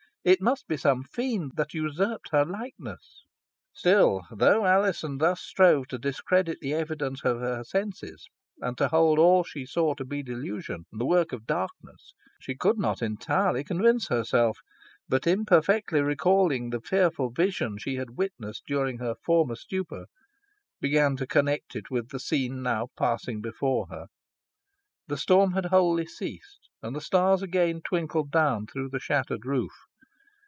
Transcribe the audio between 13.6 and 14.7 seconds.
convince herself,